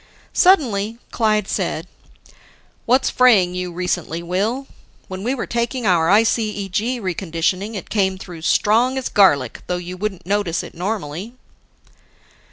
[0.33, 1.85] Suddenly, Clyde said,
[2.87, 4.65] "What's fraying you recently, Will?
[5.07, 9.97] When we were taking our ICEG reconditioning, it came through strong as garlic, though you
[9.97, 11.35] wouldn't notice it normally."